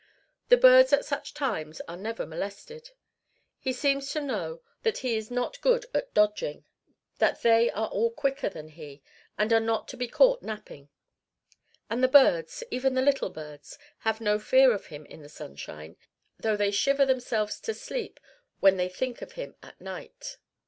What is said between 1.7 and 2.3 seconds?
are never